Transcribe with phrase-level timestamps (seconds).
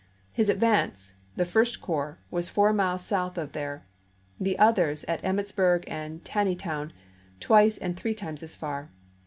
[0.31, 3.85] His advance, the First Corps, was four miles south of there;
[4.39, 6.89] the others at Em mitsburg and Taneytown,
[7.39, 8.89] twice and three times as far.